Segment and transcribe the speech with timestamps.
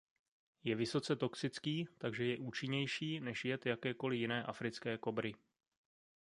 [0.63, 5.33] Je vysoce toxický takže je účinnější než jed kterékoli jiné africké kobry.